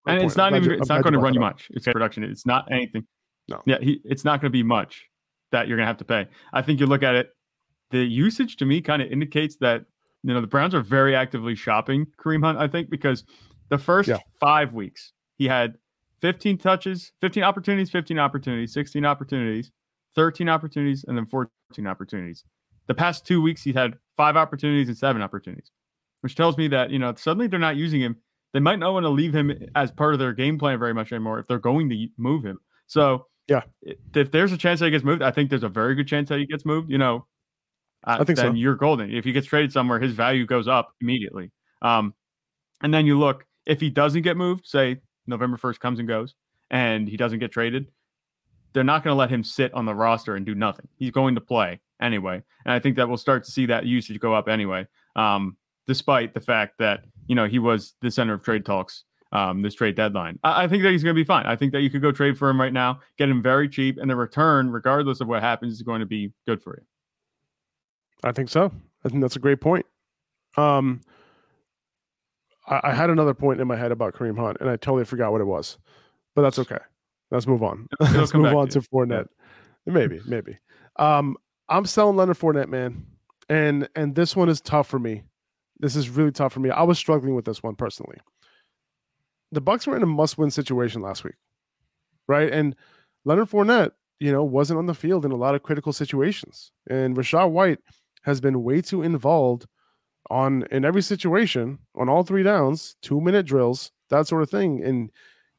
And 0.07 0.21
it's 0.23 0.35
not 0.35 0.55
even 0.55 0.71
it's 0.71 0.89
not 0.89 1.03
going 1.03 1.13
to 1.13 1.19
run 1.19 1.33
you 1.33 1.39
much. 1.39 1.67
It's 1.71 1.85
production. 1.85 2.23
It's 2.23 2.45
not 2.45 2.71
anything. 2.71 3.05
No. 3.47 3.61
Yeah, 3.65 3.77
he, 3.81 3.99
it's 4.05 4.23
not 4.23 4.41
going 4.41 4.51
to 4.51 4.55
be 4.55 4.63
much 4.63 5.05
that 5.51 5.67
you're 5.67 5.77
going 5.77 5.85
to 5.85 5.87
have 5.87 5.97
to 5.97 6.05
pay. 6.05 6.27
I 6.53 6.61
think 6.61 6.79
you 6.79 6.85
look 6.85 7.03
at 7.03 7.15
it. 7.15 7.29
The 7.91 8.03
usage 8.03 8.57
to 8.57 8.65
me 8.65 8.81
kind 8.81 9.01
of 9.01 9.11
indicates 9.11 9.57
that 9.57 9.85
you 10.23 10.33
know 10.33 10.41
the 10.41 10.47
Browns 10.47 10.75
are 10.75 10.81
very 10.81 11.15
actively 11.15 11.55
shopping 11.55 12.05
Kareem 12.19 12.43
Hunt. 12.43 12.59
I 12.59 12.67
think 12.67 12.89
because 12.89 13.23
the 13.69 13.77
first 13.77 14.09
yeah. 14.09 14.19
five 14.39 14.73
weeks 14.73 15.13
he 15.37 15.47
had 15.47 15.75
15 16.21 16.57
touches, 16.57 17.11
15 17.21 17.43
opportunities, 17.43 17.89
15 17.89 18.19
opportunities, 18.19 18.73
16 18.73 19.05
opportunities, 19.05 19.71
13 20.15 20.49
opportunities, 20.49 21.05
and 21.07 21.17
then 21.17 21.25
14 21.25 21.87
opportunities. 21.87 22.43
The 22.87 22.93
past 22.93 23.25
two 23.25 23.41
weeks, 23.41 23.63
he's 23.63 23.75
had 23.75 23.95
five 24.17 24.35
opportunities 24.35 24.87
and 24.87 24.97
seven 24.97 25.21
opportunities, 25.21 25.71
which 26.21 26.35
tells 26.35 26.57
me 26.57 26.67
that, 26.69 26.89
you 26.89 26.99
know, 26.99 27.13
suddenly 27.15 27.47
they're 27.47 27.59
not 27.59 27.75
using 27.77 28.01
him. 28.01 28.17
They 28.53 28.59
might 28.59 28.79
not 28.79 28.93
want 28.93 29.03
to 29.03 29.09
leave 29.09 29.33
him 29.33 29.69
as 29.75 29.91
part 29.91 30.13
of 30.13 30.19
their 30.19 30.33
game 30.33 30.57
plan 30.57 30.79
very 30.79 30.93
much 30.93 31.11
anymore 31.11 31.39
if 31.39 31.47
they're 31.47 31.59
going 31.59 31.89
to 31.89 32.07
move 32.17 32.43
him. 32.43 32.59
So, 32.87 33.27
yeah, 33.47 33.61
if 34.13 34.31
there's 34.31 34.51
a 34.51 34.57
chance 34.57 34.79
that 34.79 34.87
he 34.87 34.91
gets 34.91 35.03
moved, 35.03 35.21
I 35.21 35.31
think 35.31 35.49
there's 35.49 35.63
a 35.63 35.69
very 35.69 35.95
good 35.95 36.07
chance 36.07 36.29
that 36.29 36.39
he 36.39 36.45
gets 36.45 36.65
moved. 36.65 36.89
You 36.89 36.97
know, 36.97 37.27
uh, 38.05 38.17
I 38.19 38.23
think 38.23 38.37
then 38.37 38.53
so. 38.53 38.53
you're 38.53 38.75
golden. 38.75 39.13
If 39.13 39.25
he 39.25 39.31
gets 39.31 39.47
traded 39.47 39.71
somewhere, 39.71 39.99
his 39.99 40.13
value 40.13 40.45
goes 40.45 40.67
up 40.67 40.93
immediately. 41.01 41.51
Um, 41.81 42.13
and 42.81 42.93
then 42.93 43.05
you 43.05 43.19
look 43.19 43.45
if 43.69 43.79
he 43.79 43.89
doesn't 43.89 44.23
get 44.23 44.35
moved, 44.35 44.65
say 44.65 44.97
November 45.27 45.55
1st 45.55 45.79
comes 45.79 45.99
and 45.99 46.07
goes 46.07 46.33
and 46.71 47.07
he 47.07 47.17
doesn't 47.17 47.39
get 47.39 47.51
traded, 47.51 47.87
they're 48.73 48.83
not 48.83 49.03
going 49.03 49.13
to 49.13 49.17
let 49.17 49.29
him 49.29 49.43
sit 49.43 49.73
on 49.73 49.85
the 49.85 49.93
roster 49.93 50.35
and 50.35 50.45
do 50.45 50.55
nothing. 50.55 50.87
He's 50.97 51.11
going 51.11 51.35
to 51.35 51.41
play 51.41 51.79
anyway. 52.01 52.41
And 52.65 52.73
I 52.73 52.79
think 52.79 52.95
that 52.97 53.07
we'll 53.07 53.17
start 53.17 53.43
to 53.45 53.51
see 53.51 53.67
that 53.67 53.85
usage 53.85 54.19
go 54.19 54.33
up 54.33 54.47
anyway, 54.47 54.87
um, 55.15 55.55
despite 55.87 56.33
the 56.33 56.41
fact 56.41 56.79
that, 56.79 57.01
you 57.29 57.35
know, 57.35 57.47
he 57.47 57.59
was 57.59 57.93
the 58.01 58.11
center 58.11 58.33
of 58.33 58.43
trade 58.43 58.65
talks 58.65 59.05
um, 59.31 59.61
this 59.61 59.75
trade 59.75 59.95
deadline. 59.95 60.39
I, 60.43 60.63
I 60.63 60.67
think 60.67 60.83
that 60.83 60.91
he's 60.91 61.03
going 61.03 61.15
to 61.15 61.19
be 61.19 61.25
fine. 61.25 61.45
I 61.45 61.55
think 61.55 61.71
that 61.73 61.81
you 61.81 61.89
could 61.89 62.01
go 62.01 62.11
trade 62.11 62.37
for 62.37 62.49
him 62.49 62.59
right 62.59 62.73
now, 62.73 62.99
get 63.17 63.29
him 63.29 63.41
very 63.41 63.69
cheap, 63.69 63.97
and 63.97 64.09
the 64.09 64.15
return, 64.15 64.71
regardless 64.71 65.21
of 65.21 65.27
what 65.27 65.41
happens, 65.41 65.73
is 65.73 65.81
going 65.83 65.99
to 65.99 66.05
be 66.05 66.33
good 66.47 66.61
for 66.61 66.77
you. 66.77 66.83
I 68.23 68.31
think 68.31 68.49
so. 68.49 68.71
I 69.05 69.09
think 69.09 69.21
that's 69.21 69.35
a 69.35 69.39
great 69.39 69.61
point. 69.61 69.85
Um, 70.57 71.01
I, 72.67 72.81
I, 72.85 72.93
had 72.93 73.11
another 73.11 73.35
point 73.35 73.61
in 73.61 73.67
my 73.67 73.75
head 73.75 73.91
about 73.91 74.15
Kareem 74.15 74.37
Hunt, 74.37 74.57
and 74.59 74.69
I 74.69 74.75
totally 74.75 75.05
forgot 75.05 75.31
what 75.31 75.41
it 75.41 75.45
was, 75.45 75.77
but 76.35 76.41
that's 76.41 76.59
okay. 76.59 76.79
Let's 77.29 77.45
move 77.45 77.61
on. 77.61 77.87
Let's 77.99 78.33
move 78.33 78.53
on 78.53 78.67
to, 78.69 78.81
to 78.81 78.89
Fournette. 78.89 79.27
Yeah. 79.85 79.93
Maybe, 79.93 80.19
maybe. 80.25 80.57
Um, 80.95 81.37
I'm 81.69 81.85
selling 81.85 82.17
Leonard 82.17 82.39
Fournette, 82.39 82.67
man, 82.67 83.05
and 83.47 83.87
and 83.95 84.15
this 84.15 84.35
one 84.35 84.49
is 84.49 84.59
tough 84.59 84.87
for 84.87 84.97
me. 84.97 85.21
This 85.79 85.95
is 85.95 86.09
really 86.09 86.31
tough 86.31 86.53
for 86.53 86.59
me. 86.59 86.69
I 86.69 86.83
was 86.83 86.97
struggling 86.97 87.35
with 87.35 87.45
this 87.45 87.63
one 87.63 87.75
personally. 87.75 88.17
The 89.51 89.61
Bucs 89.61 89.87
were 89.87 89.95
in 89.95 90.03
a 90.03 90.07
must-win 90.07 90.51
situation 90.51 91.01
last 91.01 91.23
week, 91.23 91.35
right? 92.27 92.51
And 92.51 92.75
Leonard 93.25 93.49
Fournette, 93.49 93.91
you 94.19 94.31
know, 94.31 94.43
wasn't 94.43 94.77
on 94.77 94.85
the 94.85 94.93
field 94.93 95.25
in 95.25 95.31
a 95.31 95.37
lot 95.37 95.55
of 95.55 95.63
critical 95.63 95.93
situations, 95.93 96.71
and 96.89 97.15
Rachaad 97.15 97.51
White 97.51 97.79
has 98.23 98.41
been 98.41 98.63
way 98.63 98.81
too 98.81 99.01
involved 99.01 99.65
on 100.29 100.63
in 100.71 100.85
every 100.85 101.01
situation 101.01 101.79
on 101.95 102.09
all 102.09 102.23
three 102.23 102.43
downs, 102.43 102.95
two 103.01 103.21
minute 103.21 103.45
drills, 103.45 103.91
that 104.09 104.27
sort 104.27 104.43
of 104.43 104.49
thing. 104.49 104.83
And 104.83 105.11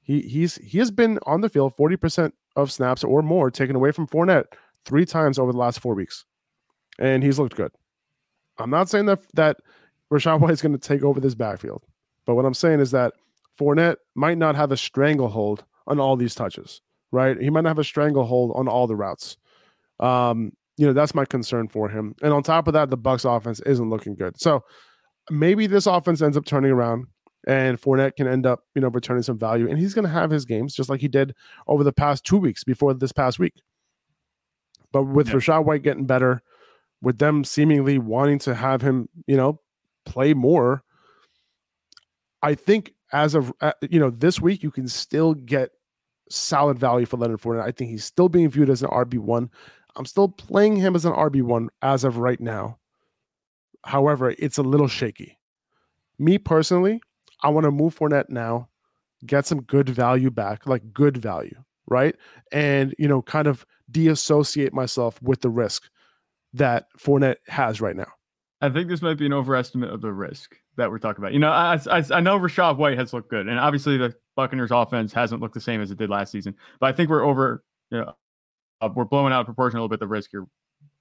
he 0.03 0.21
he's 0.21 0.57
he 0.57 0.79
has 0.79 0.91
been 0.91 1.19
on 1.27 1.41
the 1.41 1.49
field 1.49 1.75
40% 1.77 2.33
of 2.57 2.71
snaps 2.71 3.05
or 3.05 3.23
more 3.23 3.51
taken 3.51 3.77
away 3.77 3.93
from 3.93 4.07
Fournette 4.07 4.47
three 4.85 5.05
times 5.05 5.39
over 5.39 5.53
the 5.53 5.59
last 5.59 5.81
four 5.81 5.95
weeks. 5.95 6.25
And 6.99 7.23
he's 7.23 7.39
looked 7.39 7.57
good. 7.57 7.73
I'm 8.59 8.71
not 8.71 8.89
saying 8.89 9.07
that 9.07 9.21
that 9.35 9.59
White 10.11 10.51
is 10.51 10.63
going 10.63 10.73
to 10.73 10.79
take 10.79 11.03
over 11.03 11.21
this 11.21 11.35
backfield, 11.35 11.85
but 12.27 12.35
what 12.35 12.45
I'm 12.45 12.55
saying 12.55 12.81
is 12.81 12.91
that 12.91 13.15
Fournette 13.59 13.97
might 14.15 14.39
not 14.39 14.57
have 14.57 14.73
a 14.73 14.77
stranglehold 14.77 15.65
on 15.87 16.01
all 16.01 16.17
these 16.17 16.35
touches, 16.35 16.81
right? 17.13 17.41
He 17.41 17.51
might 17.51 17.63
not 17.63 17.71
have 17.71 17.79
a 17.79 17.85
stranglehold 17.85 18.53
on 18.55 18.69
all 18.69 18.87
the 18.87 18.97
routes. 18.97 19.37
Um, 19.99 20.53
you 20.77 20.87
know 20.87 20.95
that's 20.95 21.15
my 21.15 21.27
concern 21.27 21.69
for 21.69 21.91
him. 21.91 22.15
And 22.23 22.33
on 22.33 22.43
top 22.43 22.67
of 22.67 22.73
that, 22.73 22.89
the 22.89 22.97
Bucs 22.97 23.25
offense 23.25 23.61
isn't 23.61 23.91
looking 23.91 24.15
good. 24.15 24.41
So 24.41 24.65
maybe 25.31 25.67
this 25.67 25.87
offense 25.87 26.23
ends 26.23 26.39
up 26.39 26.47
turning 26.47 26.71
around 26.71 27.07
and 27.47 27.81
Fournette 27.81 28.17
can 28.17 28.27
end 28.27 28.47
up, 28.47 28.65
you 28.75 28.81
know, 28.81 28.89
returning 28.89 29.23
some 29.23 29.39
value. 29.39 29.69
And 29.69 29.79
he's 29.79 29.93
going 29.93 30.07
to 30.07 30.11
have 30.11 30.31
his 30.31 30.45
games 30.45 30.75
just 30.75 30.89
like 30.89 31.01
he 31.01 31.09
did 31.09 31.35
over 31.67 31.85
the 31.85 31.93
past 31.93 32.25
two 32.25 32.39
weeks 32.39 32.65
before 32.65 32.95
this 32.95 33.13
past 33.13 33.39
week. 33.39 33.55
But 34.93 35.05
with 35.05 35.29
yeah. 35.29 35.35
Rachaad 35.35 35.65
White 35.65 35.83
getting 35.83 36.07
better, 36.07 36.43
with 37.03 37.19
them 37.19 37.45
seemingly 37.45 37.99
wanting 37.99 38.39
to 38.41 38.55
have 38.55 38.83
him, 38.83 39.09
you 39.27 39.37
know, 39.37 39.61
play 40.05 40.35
more, 40.35 40.83
I 42.43 42.55
think 42.55 42.95
as 43.13 43.35
of 43.35 43.53
uh, 43.61 43.73
you 43.83 43.99
know 43.99 44.11
this 44.11 44.41
week 44.41 44.63
you 44.63 44.71
can 44.71 44.89
still 44.89 45.35
get 45.35 45.71
solid 46.31 46.79
value 46.79 47.07
for 47.07 47.17
Leonard 47.17 47.41
Fournette. 47.41 47.65
I 47.65 47.73
think 47.73 47.91
he's 47.91 48.05
still 48.05 48.29
being 48.29 48.49
viewed 48.49 48.71
as 48.71 48.83
an 48.83 48.91
RB 48.91 49.19
one. 49.19 49.51
I'm 49.97 50.07
still 50.07 50.29
playing 50.29 50.77
him 50.77 50.95
as 50.95 51.05
an 51.05 51.13
RB1 51.13 51.69
as 51.83 52.05
of 52.05 52.19
right 52.19 52.41
now. 52.41 52.79
However, 53.85 54.35
it's 54.39 54.59
a 54.59 54.63
little 54.63 54.89
shaky. 54.89 55.39
Me 56.19 56.39
personally, 56.39 57.01
I 57.43 57.49
want 57.49 57.65
to 57.65 57.71
move 57.71 57.99
Fournette 57.99 58.29
now, 58.29 58.69
get 59.27 59.47
some 59.47 59.63
good 59.63 59.89
value 59.89 60.31
back, 60.31 60.67
like 60.67 60.93
good 60.93 61.17
value, 61.17 61.57
right? 61.87 62.15
And 62.53 62.95
you 62.99 63.09
know, 63.09 63.23
kind 63.23 63.47
of 63.47 63.65
deassociate 63.91 64.73
myself 64.73 65.21
with 65.23 65.41
the 65.41 65.51
risk 65.51 65.89
that 66.53 66.87
Fournette 66.99 67.37
has 67.49 67.81
right 67.81 67.97
now. 67.97 68.13
I 68.63 68.69
think 68.69 68.89
this 68.89 69.01
might 69.01 69.17
be 69.17 69.27
an 69.27 69.33
overestimate 69.33 69.91
of 69.91 70.03
the 70.03 70.13
risk 70.13 70.55
that 70.77 70.91
we're 70.91 70.99
talking 70.99 71.23
about. 71.23 71.33
You 71.33 71.39
know, 71.39 71.51
I, 71.51 71.79
I, 71.91 72.05
I 72.11 72.21
know 72.21 72.39
Rachaad 72.39 72.77
White 72.77 72.99
has 72.99 73.13
looked 73.13 73.31
good, 73.31 73.49
and 73.49 73.59
obviously 73.59 73.97
the 73.97 74.15
Buccaneers 74.37 74.71
offense 74.71 75.13
hasn't 75.13 75.41
looked 75.41 75.55
the 75.55 75.61
same 75.61 75.81
as 75.81 75.91
it 75.91 75.99
did 75.99 76.11
last 76.11 76.31
season. 76.31 76.55
But 76.79 76.87
I 76.89 76.93
think 76.93 77.09
we're 77.09 77.25
over, 77.25 77.65
you 77.91 77.99
know, 77.99 78.15
uh, 78.83 78.91
we're 78.95 79.05
blowing 79.05 79.33
out 79.33 79.47
proportion 79.47 79.79
a 79.79 79.81
little 79.81 79.89
bit 79.89 80.01
the 80.01 80.07
risk 80.07 80.31
here. 80.31 80.47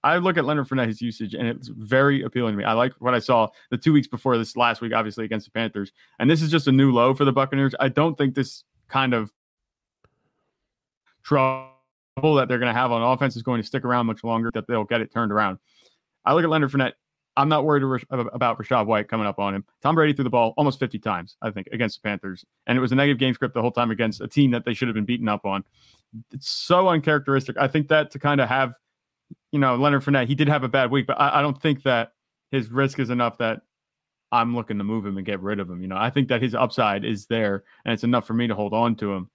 I 0.02 0.18
look 0.18 0.38
at 0.38 0.46
Leonard 0.46 0.70
Fournette's 0.70 1.02
usage, 1.02 1.34
and 1.34 1.48
it's 1.48 1.68
very 1.68 2.24
appealing 2.24 2.54
to 2.54 2.58
me. 2.58 2.64
I 2.64 2.72
like 2.74 2.94
what 3.00 3.14
I 3.14 3.20
saw 3.20 3.50
the 3.70 3.78
two 3.78 3.92
weeks 3.92 4.08
before 4.08 4.38
this 4.38 4.56
last 4.56 4.80
week, 4.80 4.94
obviously 4.94 5.26
against 5.26 5.46
the 5.46 5.52
Panthers, 5.52 5.92
and 6.20 6.30
this 6.30 6.42
is 6.42 6.50
just 6.50 6.68
a 6.68 6.72
new 6.72 6.94
low 6.94 7.14
for 7.14 7.26
the 7.26 7.34
Buccaneers. 7.34 7.76
I 7.80 7.90
don't 7.90 8.18
think 8.18 8.36
this 8.36 8.64
kind 8.88 9.14
of 9.14 9.32
trouble 11.24 11.74
that 12.36 12.48
they're 12.48 12.60
going 12.60 12.74
to 12.74 12.80
have 12.80 12.94
on 12.94 13.02
offense 13.02 13.36
is 13.36 13.44
going 13.44 13.62
to 13.62 13.68
stick 13.68 13.84
around 13.84 14.06
much 14.06 14.24
longer. 14.24 14.50
That 14.54 14.68
they'll 14.68 14.86
get 14.86 15.02
it 15.02 15.12
turned 15.12 15.34
around. 15.34 15.58
I 16.24 16.34
look 16.34 16.46
at 16.46 16.50
Leonard 16.50 16.72
Fournette. 16.72 16.94
I'm 17.38 17.48
not 17.48 17.64
worried 17.64 17.84
about 18.12 18.60
Rachaad 18.60 18.86
White 18.86 19.08
coming 19.08 19.26
up 19.26 19.40
on 19.40 19.56
him. 19.56 19.64
Tom 19.82 19.96
Brady 19.96 20.14
threw 20.14 20.24
the 20.24 20.30
ball 20.30 20.54
almost 20.58 20.80
50 20.80 21.00
times, 21.00 21.38
I 21.42 21.52
think, 21.52 21.68
against 21.72 22.02
the 22.02 22.08
Panthers, 22.08 22.44
and 22.68 22.78
it 22.78 22.82
was 22.82 22.92
a 22.92 22.96
negative 22.96 23.20
game 23.20 23.34
script 23.34 23.54
the 23.54 23.62
whole 23.62 23.72
time 23.72 23.92
against 23.92 24.20
a 24.20 24.28
team 24.28 24.52
that 24.52 24.66
they 24.66 24.74
should 24.74 24.88
have 24.88 24.96
been 24.96 25.06
beaten 25.06 25.30
up 25.30 25.46
on. 25.46 25.64
It's 26.34 26.50
so 26.50 26.90
uncharacteristic. 26.90 27.56
I 27.58 27.68
think 27.68 27.88
that 27.90 28.12
to 28.12 28.20
kind 28.20 28.42
of 28.42 28.50
have 28.50 28.74
you 29.52 29.60
know, 29.60 29.76
Leonard 29.76 30.04
Fournette, 30.04 30.28
he 30.28 30.36
did 30.36 30.48
have 30.48 30.64
a 30.64 30.70
bad 30.70 30.92
week, 30.92 31.08
but 31.08 31.20
I, 31.20 31.40
I, 31.40 31.42
don't 31.42 31.60
think 31.60 31.84
that 31.84 32.14
his 32.52 32.70
risk 32.70 33.00
is 33.00 33.10
enough 33.10 33.38
that 33.40 33.62
I'm 34.32 34.56
looking 34.56 34.78
to 34.78 34.84
move 34.84 35.06
him 35.06 35.18
and 35.18 35.26
get 35.26 35.40
rid 35.42 35.60
of 35.60 35.70
him. 35.70 35.82
You 35.82 35.88
know, 35.88 35.98
I 35.98 36.10
think 36.10 36.28
that 36.30 36.42
his 36.42 36.54
upside 36.54 37.04
is 37.04 37.26
there 37.28 37.64
and 37.86 37.94
it's 37.94 38.04
enough 38.04 38.28
for 38.28 38.34
me 38.34 38.48
to 38.48 38.56
hold 38.56 38.74
on 38.74 38.96
to 38.98 39.14
him. 39.14 39.30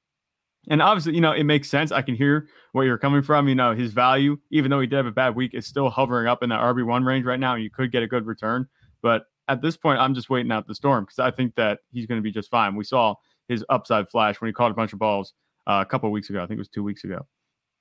And 0.69 0.81
obviously, 0.81 1.15
you 1.15 1.21
know, 1.21 1.33
it 1.33 1.45
makes 1.45 1.69
sense. 1.69 1.93
I 1.93 2.03
can 2.03 2.15
hear 2.15 2.49
where 2.73 2.87
you're 2.87 2.99
coming 2.99 3.23
from. 3.23 3.49
You 3.49 3.55
know, 3.55 3.75
his 3.75 3.93
value, 3.93 4.39
even 4.51 4.71
though 4.71 4.81
he 4.81 4.87
did 4.87 4.97
have 4.97 5.07
a 5.07 5.13
bad 5.13 5.35
week, 5.35 5.55
is 5.55 5.67
still 5.67 5.91
hovering 5.91 6.27
up 6.27 6.43
in 6.43 6.49
that 6.51 6.61
RB1 6.61 7.05
range 7.05 7.27
right 7.27 7.41
now. 7.41 7.55
And 7.55 7.63
you 7.63 7.71
could 7.71 7.93
get 7.93 8.03
a 8.03 8.07
good 8.07 8.27
return. 8.27 8.67
But 9.03 9.25
at 9.49 9.61
this 9.61 9.77
point, 9.77 10.01
I'm 10.01 10.15
just 10.15 10.31
waiting 10.31 10.51
out 10.51 10.67
the 10.67 10.75
storm 10.75 11.05
because 11.05 11.19
I 11.19 11.31
think 11.31 11.55
that 11.57 11.81
he's 11.91 12.07
going 12.07 12.19
to 12.19 12.23
be 12.23 12.33
just 12.33 12.51
fine. 12.51 12.75
We 12.75 12.85
saw 12.85 13.15
his 13.49 13.65
upside 13.69 14.09
flash 14.09 14.41
when 14.41 14.49
he 14.49 14.53
caught 14.53 14.71
a 14.71 14.75
bunch 14.75 14.93
of 14.93 14.99
balls 14.99 15.35
uh, 15.67 15.85
a 15.87 15.89
couple 15.89 16.11
weeks 16.11 16.31
ago. 16.31 16.43
I 16.43 16.47
think 16.47 16.59
it 16.59 16.61
was 16.61 16.69
two 16.69 16.83
weeks 16.83 17.05
ago. 17.05 17.27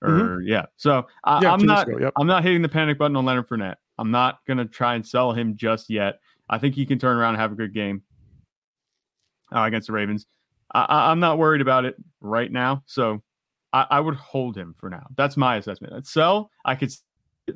Or 0.02 0.10
mm-hmm. 0.10 0.48
yeah, 0.48 0.66
so 0.76 1.08
I, 1.24 1.42
yeah, 1.42 1.54
I'm 1.54 1.66
not. 1.66 1.88
Ago, 1.88 1.98
yep. 1.98 2.14
I'm 2.18 2.28
not 2.28 2.44
hitting 2.44 2.62
the 2.62 2.68
panic 2.68 2.98
button 2.98 3.16
on 3.16 3.24
Leonard 3.24 3.48
Fournette. 3.48 3.76
I'm 3.98 4.12
not 4.12 4.40
gonna 4.46 4.66
try 4.66 4.96
and 4.96 5.08
sell 5.08 5.32
him 5.32 5.56
just 5.56 5.90
yet. 5.90 6.16
I 6.50 6.58
think 6.58 6.76
he 6.76 6.86
can 6.86 7.00
turn 7.00 7.16
around 7.16 7.36
and 7.36 7.42
have 7.42 7.54
a 7.54 7.56
good 7.56 7.74
game 7.74 8.04
uh, 9.56 9.62
against 9.62 9.88
the 9.88 9.94
Ravens. 9.94 10.26
I, 10.74 11.12
am 11.12 11.20
not 11.20 11.38
worried 11.38 11.62
about 11.62 11.86
it 11.86 11.96
right 12.22 12.52
now, 12.52 12.84
so 12.86 13.22
I, 13.72 13.86
I, 13.92 14.00
would 14.00 14.16
hold 14.16 14.58
him 14.58 14.74
for 14.80 14.90
now. 14.90 15.06
That's 15.16 15.38
my 15.38 15.58
assessment. 15.58 15.94
I'd 15.94 16.08
sell, 16.08 16.50
I 16.66 16.76
could, 16.76 16.92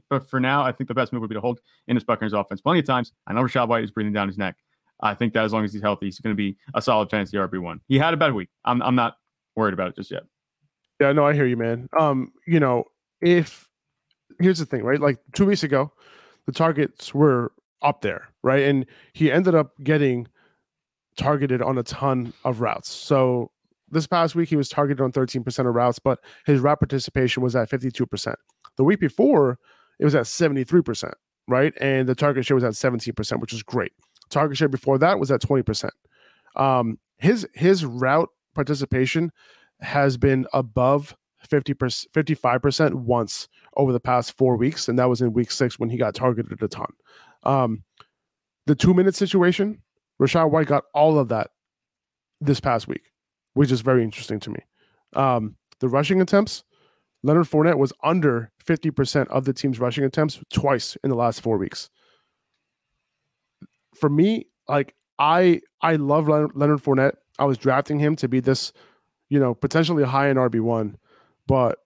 but 0.09 0.29
for 0.29 0.39
now, 0.39 0.63
I 0.63 0.71
think 0.71 0.87
the 0.87 0.93
best 0.93 1.11
move 1.11 1.21
would 1.21 1.29
be 1.29 1.35
to 1.35 1.41
hold 1.41 1.59
in 1.87 1.95
his 1.95 2.03
Buccaneers 2.03 2.33
offense. 2.33 2.61
Plenty 2.61 2.79
of 2.79 2.85
times, 2.85 3.13
I 3.25 3.33
know 3.33 3.41
Rachaad 3.41 3.67
White 3.67 3.83
is 3.83 3.91
breathing 3.91 4.13
down 4.13 4.27
his 4.27 4.37
neck. 4.37 4.55
I 5.01 5.13
think 5.13 5.33
that 5.33 5.43
as 5.43 5.53
long 5.53 5.63
as 5.63 5.73
he's 5.73 5.81
healthy, 5.81 6.07
he's 6.07 6.19
going 6.19 6.35
to 6.35 6.37
be 6.37 6.57
a 6.73 6.81
solid 6.81 7.09
fantasy 7.09 7.37
RB 7.37 7.59
one. 7.59 7.81
He 7.87 7.97
had 7.97 8.13
a 8.13 8.17
bad 8.17 8.33
week. 8.33 8.49
I'm, 8.65 8.81
I'm 8.81 8.95
not 8.95 9.17
worried 9.55 9.73
about 9.73 9.89
it 9.89 9.95
just 9.95 10.11
yet. 10.11 10.23
Yeah, 10.99 11.11
no, 11.11 11.25
I 11.25 11.33
hear 11.33 11.45
you, 11.45 11.57
man. 11.57 11.87
Um, 11.99 12.33
you 12.47 12.59
know, 12.59 12.85
if 13.21 13.69
here's 14.39 14.59
the 14.59 14.65
thing, 14.65 14.83
right? 14.83 14.99
Like 14.99 15.19
two 15.33 15.45
weeks 15.45 15.63
ago, 15.63 15.91
the 16.45 16.51
targets 16.51 17.13
were 17.13 17.51
up 17.81 18.01
there, 18.01 18.29
right? 18.43 18.63
And 18.63 18.85
he 19.13 19.31
ended 19.31 19.55
up 19.55 19.73
getting 19.83 20.27
targeted 21.17 21.61
on 21.61 21.77
a 21.77 21.83
ton 21.83 22.33
of 22.45 22.61
routes. 22.61 22.89
So 22.89 23.51
this 23.89 24.07
past 24.07 24.35
week, 24.35 24.49
he 24.49 24.55
was 24.55 24.69
targeted 24.69 25.01
on 25.01 25.11
13% 25.11 25.67
of 25.67 25.73
routes, 25.73 25.99
but 25.99 26.19
his 26.45 26.59
route 26.59 26.79
participation 26.79 27.43
was 27.43 27.55
at 27.55 27.69
52%. 27.69 28.35
The 28.75 28.83
week 28.83 28.99
before, 28.99 29.59
it 29.99 30.05
was 30.05 30.15
at 30.15 30.25
73%, 30.25 31.11
right? 31.47 31.73
And 31.81 32.07
the 32.07 32.15
target 32.15 32.45
share 32.45 32.55
was 32.55 32.63
at 32.63 32.73
17%, 32.73 33.39
which 33.39 33.53
is 33.53 33.63
great. 33.63 33.91
Target 34.29 34.57
share 34.57 34.67
before 34.67 34.97
that 34.99 35.19
was 35.19 35.31
at 35.31 35.41
20%. 35.41 35.89
Um, 36.55 36.99
his 37.17 37.47
his 37.53 37.85
route 37.85 38.29
participation 38.53 39.31
has 39.81 40.17
been 40.17 40.45
above 40.53 41.15
50%, 41.47 42.07
55% 42.11 42.93
once 42.95 43.47
over 43.75 43.93
the 43.93 43.99
past 43.99 44.35
four 44.37 44.57
weeks. 44.57 44.89
And 44.89 44.97
that 44.99 45.09
was 45.09 45.21
in 45.21 45.33
week 45.33 45.51
six 45.51 45.79
when 45.79 45.89
he 45.89 45.97
got 45.97 46.15
targeted 46.15 46.61
a 46.61 46.67
ton. 46.67 46.91
Um, 47.43 47.83
the 48.65 48.75
two 48.75 48.93
minute 48.93 49.15
situation, 49.15 49.81
Rachaad 50.21 50.51
White 50.51 50.67
got 50.67 50.85
all 50.93 51.19
of 51.19 51.29
that 51.29 51.51
this 52.41 52.59
past 52.59 52.87
week, 52.87 53.11
which 53.53 53.71
is 53.71 53.81
very 53.81 54.03
interesting 54.03 54.39
to 54.41 54.49
me. 54.49 54.59
Um, 55.13 55.55
the 55.79 55.87
rushing 55.87 56.21
attempts, 56.21 56.63
Leonard 57.23 57.47
Fournette 57.47 57.77
was 57.77 57.93
under 58.03 58.51
50% 58.65 59.27
of 59.27 59.45
the 59.45 59.53
team's 59.53 59.79
rushing 59.79 60.03
attempts 60.03 60.39
twice 60.51 60.97
in 61.03 61.09
the 61.09 61.15
last 61.15 61.41
four 61.41 61.57
weeks. 61.57 61.89
For 63.95 64.09
me, 64.09 64.47
like 64.67 64.95
I 65.17 65.61
I 65.81 65.95
love 65.95 66.27
Leonard 66.27 66.83
Fournette. 66.83 67.15
I 67.39 67.45
was 67.45 67.57
drafting 67.57 67.99
him 67.99 68.15
to 68.17 68.27
be 68.27 68.39
this 68.39 68.73
you 69.29 69.39
know, 69.39 69.53
potentially 69.53 70.03
high 70.03 70.29
in 70.29 70.37
RB1. 70.37 70.95
But 71.47 71.79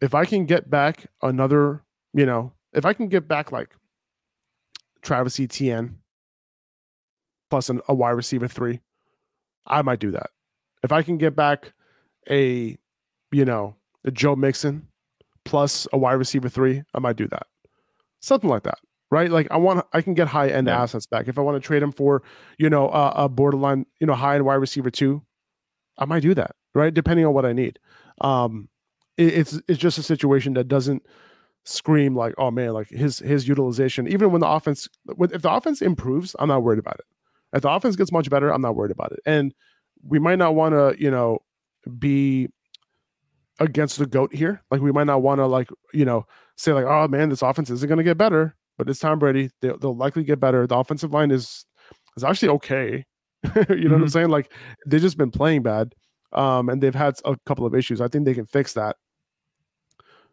if 0.00 0.14
I 0.14 0.24
can 0.24 0.46
get 0.46 0.70
back 0.70 1.06
another, 1.22 1.82
you 2.12 2.26
know, 2.26 2.52
if 2.72 2.84
I 2.84 2.92
can 2.92 3.08
get 3.08 3.28
back 3.28 3.52
like 3.52 3.74
Travis 5.02 5.38
Etienne 5.38 5.98
plus 7.52 7.68
an, 7.68 7.80
a 7.86 7.94
wide 7.94 8.10
receiver 8.10 8.48
three, 8.48 8.80
I 9.66 9.82
might 9.82 9.98
do 9.98 10.10
that. 10.12 10.30
If 10.82 10.92
I 10.92 11.02
can 11.02 11.18
get 11.18 11.36
back 11.36 11.74
a, 12.30 12.78
you 13.30 13.44
know, 13.44 13.76
a 14.04 14.10
Joe 14.10 14.34
Mixon 14.34 14.88
plus 15.44 15.86
a 15.92 15.98
wide 15.98 16.14
receiver 16.14 16.48
three, 16.48 16.82
I 16.94 16.98
might 16.98 17.16
do 17.16 17.28
that. 17.28 17.46
Something 18.20 18.48
like 18.48 18.62
that, 18.62 18.78
right? 19.10 19.30
Like 19.30 19.48
I 19.50 19.58
want, 19.58 19.84
I 19.92 20.00
can 20.00 20.14
get 20.14 20.28
high 20.28 20.48
end 20.48 20.66
yeah. 20.66 20.80
assets 20.82 21.06
back. 21.06 21.28
If 21.28 21.38
I 21.38 21.42
want 21.42 21.62
to 21.62 21.66
trade 21.66 21.82
them 21.82 21.92
for, 21.92 22.22
you 22.56 22.70
know, 22.70 22.88
a 22.88 23.28
borderline, 23.28 23.84
you 24.00 24.06
know, 24.06 24.14
high 24.14 24.36
end 24.36 24.46
wide 24.46 24.54
receiver 24.54 24.90
two, 24.90 25.22
I 25.98 26.06
might 26.06 26.22
do 26.22 26.34
that 26.34 26.56
right? 26.74 26.92
Depending 26.92 27.26
on 27.26 27.34
what 27.34 27.44
I 27.44 27.52
need. 27.52 27.78
Um, 28.20 28.68
it, 29.16 29.34
it's 29.34 29.60
it's 29.68 29.78
just 29.78 29.98
a 29.98 30.02
situation 30.02 30.54
that 30.54 30.68
doesn't 30.68 31.02
scream 31.64 32.16
like, 32.16 32.34
oh 32.38 32.50
man, 32.50 32.72
like 32.72 32.88
his 32.88 33.18
his 33.18 33.48
utilization. 33.48 34.08
Even 34.08 34.32
when 34.32 34.40
the 34.40 34.48
offense, 34.48 34.88
if 35.18 35.42
the 35.42 35.52
offense 35.52 35.82
improves, 35.82 36.34
I'm 36.38 36.48
not 36.48 36.62
worried 36.62 36.78
about 36.78 36.98
it. 36.98 37.04
If 37.52 37.62
the 37.62 37.70
offense 37.70 37.96
gets 37.96 38.12
much 38.12 38.30
better, 38.30 38.52
I'm 38.52 38.62
not 38.62 38.76
worried 38.76 38.92
about 38.92 39.12
it. 39.12 39.20
And 39.26 39.54
we 40.02 40.18
might 40.18 40.38
not 40.38 40.54
want 40.54 40.74
to, 40.74 40.94
you 41.02 41.10
know, 41.10 41.38
be 41.98 42.48
against 43.60 43.98
the 43.98 44.06
goat 44.06 44.34
here. 44.34 44.62
Like 44.70 44.80
we 44.80 44.92
might 44.92 45.06
not 45.06 45.22
want 45.22 45.38
to, 45.38 45.46
like 45.46 45.68
you 45.92 46.04
know, 46.04 46.26
say 46.56 46.72
like, 46.72 46.86
oh 46.86 47.08
man, 47.08 47.28
this 47.28 47.42
offense 47.42 47.70
isn't 47.70 47.88
going 47.88 47.98
to 47.98 48.04
get 48.04 48.18
better. 48.18 48.56
But 48.78 48.88
it's 48.88 49.00
Tom 49.00 49.18
Brady. 49.18 49.50
They, 49.60 49.68
they'll 49.80 49.96
likely 49.96 50.24
get 50.24 50.40
better. 50.40 50.66
The 50.66 50.76
offensive 50.76 51.12
line 51.12 51.30
is 51.30 51.64
is 52.16 52.24
actually 52.24 52.48
okay. 52.50 53.04
you 53.44 53.50
know 53.50 53.54
mm-hmm. 53.54 53.66
what 53.66 53.74
I'm 53.74 54.00
mm-hmm. 54.00 54.08
saying? 54.08 54.28
Like 54.28 54.52
they've 54.86 55.00
just 55.00 55.18
been 55.18 55.30
playing 55.30 55.62
bad 55.62 55.94
um, 56.32 56.68
and 56.68 56.82
they've 56.82 56.94
had 56.94 57.14
a 57.24 57.36
couple 57.46 57.66
of 57.66 57.74
issues. 57.74 58.00
I 58.00 58.08
think 58.08 58.24
they 58.24 58.34
can 58.34 58.46
fix 58.46 58.72
that, 58.74 58.96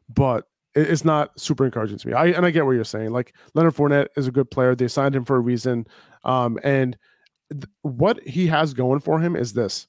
but 0.07 0.45
it's 0.75 1.03
not 1.03 1.37
super 1.39 1.65
encouraging 1.65 1.97
to 1.97 2.07
me. 2.07 2.13
I 2.13 2.27
and 2.27 2.45
I 2.45 2.51
get 2.51 2.65
what 2.65 2.73
you're 2.73 2.83
saying. 2.83 3.11
Like 3.11 3.33
Leonard 3.53 3.75
Fournette 3.75 4.07
is 4.15 4.27
a 4.27 4.31
good 4.31 4.49
player. 4.51 4.75
They 4.75 4.87
signed 4.87 5.15
him 5.15 5.25
for 5.25 5.35
a 5.35 5.39
reason, 5.39 5.87
um, 6.23 6.59
and 6.63 6.97
th- 7.51 7.65
what 7.81 8.21
he 8.25 8.47
has 8.47 8.73
going 8.73 8.99
for 8.99 9.19
him 9.19 9.35
is 9.35 9.53
this: 9.53 9.87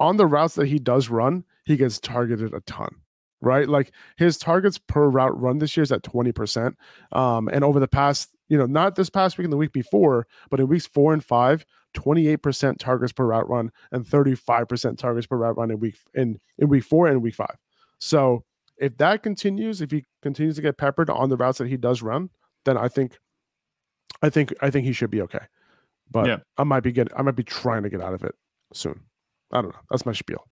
on 0.00 0.16
the 0.16 0.26
routes 0.26 0.54
that 0.54 0.66
he 0.66 0.78
does 0.78 1.08
run, 1.08 1.44
he 1.64 1.76
gets 1.76 1.98
targeted 1.98 2.54
a 2.54 2.60
ton. 2.60 2.96
Right, 3.40 3.68
like 3.68 3.92
his 4.16 4.36
targets 4.36 4.78
per 4.78 5.08
route 5.08 5.38
run 5.40 5.58
this 5.58 5.76
year 5.76 5.84
is 5.84 5.92
at 5.92 6.02
twenty 6.02 6.32
percent, 6.32 6.76
um, 7.12 7.48
and 7.48 7.62
over 7.62 7.78
the 7.78 7.86
past, 7.86 8.30
you 8.48 8.58
know, 8.58 8.66
not 8.66 8.96
this 8.96 9.10
past 9.10 9.38
week 9.38 9.44
and 9.44 9.52
the 9.52 9.56
week 9.58 9.72
before, 9.72 10.26
but 10.50 10.58
in 10.58 10.66
weeks 10.66 10.88
four 10.88 11.12
and 11.12 11.24
five, 11.24 11.64
28% 11.94 12.78
targets 12.78 13.12
per 13.12 13.26
route 13.26 13.48
run 13.48 13.70
and 13.92 14.04
35% 14.04 14.98
targets 14.98 15.26
per 15.26 15.36
route 15.36 15.56
run 15.56 15.70
in 15.70 15.80
week 15.80 15.96
in, 16.14 16.38
in 16.58 16.68
week 16.68 16.84
four 16.84 17.06
and 17.06 17.22
week 17.22 17.34
five. 17.34 17.56
So 17.98 18.44
if 18.76 18.96
that 18.98 19.22
continues, 19.22 19.80
if 19.80 19.90
he 19.90 20.04
continues 20.22 20.56
to 20.56 20.62
get 20.62 20.78
peppered 20.78 21.10
on 21.10 21.28
the 21.28 21.36
routes 21.36 21.58
that 21.58 21.68
he 21.68 21.76
does 21.76 22.02
run, 22.02 22.30
then 22.64 22.76
I 22.76 22.88
think 22.88 23.18
I 24.22 24.30
think 24.30 24.54
I 24.60 24.70
think 24.70 24.86
he 24.86 24.92
should 24.92 25.10
be 25.10 25.22
okay. 25.22 25.46
But 26.10 26.26
yeah. 26.26 26.38
I 26.56 26.64
might 26.64 26.82
be 26.82 26.92
getting 26.92 27.12
I 27.16 27.22
might 27.22 27.36
be 27.36 27.44
trying 27.44 27.82
to 27.82 27.90
get 27.90 28.00
out 28.00 28.14
of 28.14 28.22
it 28.24 28.34
soon. 28.72 29.00
I 29.52 29.62
don't 29.62 29.72
know. 29.72 29.80
That's 29.90 30.06
my 30.06 30.12
spiel. 30.12 30.46